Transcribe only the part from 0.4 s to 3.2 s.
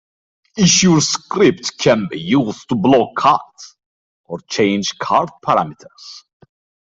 Issuer script can be used to block